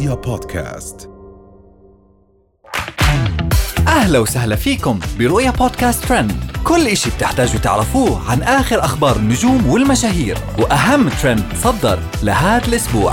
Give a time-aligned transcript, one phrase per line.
[0.00, 1.10] رؤيا بودكاست.
[3.88, 6.32] أهلا وسهلا فيكم برؤيا بودكاست ترند.
[6.64, 13.12] كل إشي بتحتاجوا تعرفوه عن آخر أخبار النجوم والمشاهير وأهم ترند صدر لهذا الأسبوع.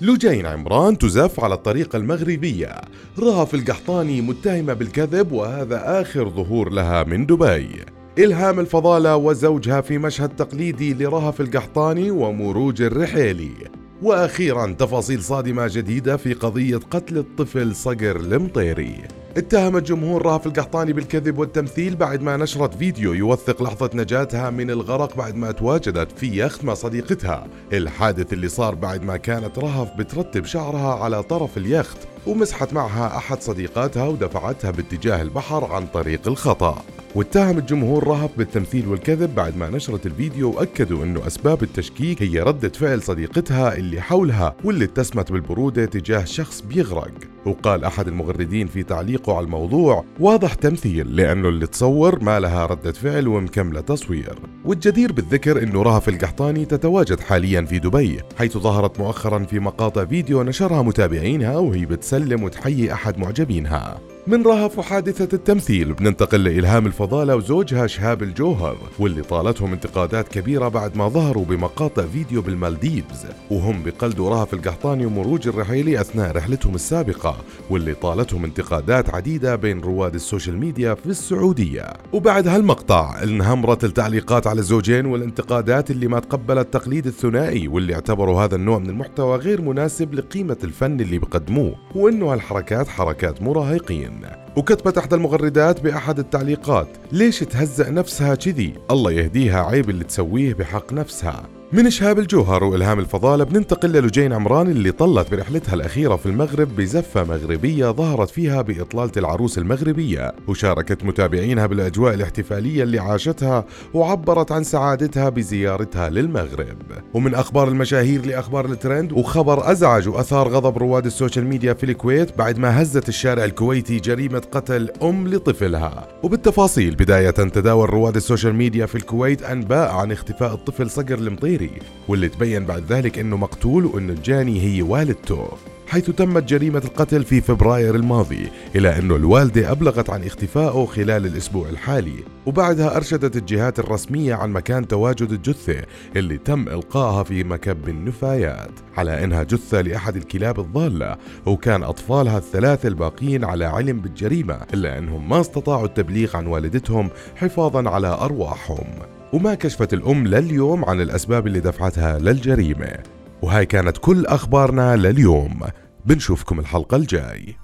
[0.00, 2.80] لجين عمران تزف على الطريقة المغربية.
[3.18, 7.84] رهف القحطاني متهمة بالكذب وهذا آخر ظهور لها من دبي.
[8.18, 13.75] إلهام الفضالة وزوجها في مشهد تقليدي لرهف القحطاني ومروج الرحيلي.
[14.02, 19.02] وأخيرا تفاصيل صادمة جديدة في قضية قتل الطفل صقر المطيري.
[19.36, 25.16] اتهم الجمهور رهف القحطاني بالكذب والتمثيل بعد ما نشرت فيديو يوثق لحظة نجاتها من الغرق
[25.16, 27.46] بعد ما تواجدت في يخت مع صديقتها.
[27.72, 33.42] الحادث اللي صار بعد ما كانت رهف بترتب شعرها على طرف اليخت ومسحت معها أحد
[33.42, 36.82] صديقاتها ودفعتها باتجاه البحر عن طريق الخطأ.
[37.16, 42.68] واتهم الجمهور رهف بالتمثيل والكذب بعد ما نشرت الفيديو وأكدوا إنه أسباب التشكيك هي ردة
[42.68, 47.12] فعل صديقتها اللي حولها واللي اتسمت بالبرودة تجاه شخص بيغرق.
[47.46, 52.92] وقال أحد المغردين في تعليقه على الموضوع واضح تمثيل لأنه اللي تصور ما لها ردة
[52.92, 54.38] فعل ومكملة تصوير.
[54.64, 60.42] والجدير بالذكر إنه رهف القحطاني تتواجد حاليا في دبي حيث ظهرت مؤخرا في مقاطع فيديو
[60.42, 64.15] نشرها متابعينها وهي بتسلم وتحيي أحد معجبينها.
[64.28, 65.92] من رهف وحادثة التمثيل.
[65.92, 72.42] بننتقل لإلهام الفضالة وزوجها شهاب الجوهر واللي طالتهم انتقادات كبيرة بعد ما ظهروا بمقاطع فيديو
[72.42, 73.26] بالمالديفز.
[73.50, 77.36] وهم بقلدوا رهف القحطاني ومروج الرحيلي أثناء رحلتهم السابقة
[77.70, 81.92] واللي طالتهم انتقادات عديدة بين رواد ال social media في السعودية.
[82.12, 88.56] وبعد هالمقطع انهمرت التعليقات على الزوجين والانتقادات اللي ما تقبلت تقليد الثنائي واللي اعتبروا هذا
[88.56, 94.15] النوع من المحتوى غير مناسب لقيمة الفن اللي بقدموه وإنه هالحركات حركات مراهقين.
[94.56, 100.92] وكتبت احدى المغردات بأحد التعليقات ليش تهزأ نفسها كذي؟ الله يهديها عيب اللي تسويه بحق
[100.92, 101.55] نفسها.
[101.72, 107.24] من شهاب الجوهر وإلهام الفضالة بننتقل للجين عمران اللي طلت برحلتها الأخيرة في المغرب بزفة
[107.24, 115.28] مغربية ظهرت فيها بإطلالة العروس المغربية وشاركت متابعينها بالأجواء الاحتفالية اللي عاشتها وعبرت عن سعادتها
[115.28, 116.76] بزيارتها للمغرب.
[117.14, 122.38] ومن أخبار المشاهير لأخبار الترند وخبر أزعج وأثار غضب رواد ال social media في الكويت
[122.38, 126.08] بعد ما هزت الشارع الكويتي جريمة قتل أم لطفلها.
[126.22, 131.20] وبالتفاصيل بداية تداول رواد ال social media في الكويت أنباء عن اختفاء الطفل صقر
[131.56, 135.48] المطيري واللي تبين بعد ذلك إنه مقتول وان الجاني هي والدته.
[135.88, 141.68] حيث تمت جريمة القتل في فبراير الماضي إلى أنه الوالدة أبلغت عن اختفائه خلال الأسبوع
[141.68, 142.24] الحالي.
[142.46, 145.82] وبعدها أرشدت الجهات الرسمية عن مكان تواجد الجثة
[146.16, 148.70] اللي تم إلقائها في مكب النفايات.
[148.96, 155.28] على أنها جثة لأحد الكلاب الضالة وكان أطفالها الثلاثة الباقين على علم بالجريمة إلا أنهم
[155.28, 159.15] ما استطاعوا التبليغ عن والدتهم حفاظا على أرواحهم.
[159.32, 162.98] وما كشفت الأم لليوم عن الأسباب اللي دفعتها للجريمة.
[163.42, 165.60] وهاي كانت كل أخبارنا لليوم.
[166.04, 167.56] بنشوفكم الحلقة الجاي.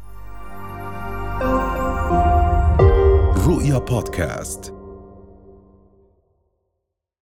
[3.47, 4.72] رؤيا بودكاست.